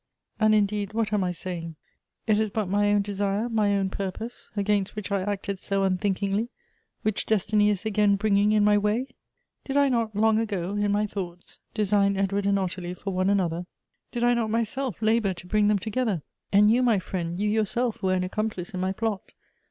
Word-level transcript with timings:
"And, 0.39 0.55
indeed, 0.55 0.93
what 0.93 1.13
am 1.13 1.23
I 1.23 1.31
saying? 1.31 1.75
It 2.25 2.39
is 2.39 2.49
but 2.49 2.65
my 2.65 2.91
own 2.91 3.03
desire, 3.03 3.47
my 3.47 3.77
own 3.77 3.91
purpose, 3.91 4.49
against 4.57 4.95
which 4.95 5.11
I 5.11 5.21
acted 5.21 5.59
so 5.59 5.83
unthink 5.83 6.17
ingly, 6.21 6.47
which 7.03 7.27
destiny 7.27 7.69
is 7.69 7.85
again 7.85 8.15
bringing 8.15 8.51
in 8.51 8.63
my 8.63 8.79
way? 8.79 9.05
Did 9.63 9.77
I 9.77 9.89
not 9.89 10.15
long 10.15 10.39
ago, 10.39 10.71
in 10.75 10.91
my 10.91 11.05
thoughts, 11.05 11.59
design 11.75 12.17
Edward 12.17 12.47
and 12.47 12.57
Ottilie 12.57 12.95
for 12.95 13.13
one 13.13 13.29
another? 13.29 13.67
Did 14.09 14.23
I 14.23 14.33
not 14.33 14.49
myself 14.49 14.99
labor 15.03 15.35
to 15.35 15.45
bring 15.45 15.67
them 15.67 15.77
together? 15.77 16.23
And 16.51 16.71
you, 16.71 16.81
my 16.81 16.97
friend, 16.97 17.39
you 17.39 17.47
yourself 17.47 18.01
were 18.01 18.15
an 18.15 18.23
accomplice 18.23 18.71
in 18.71 18.79
my 18.79 18.93
plot. 18.93 19.21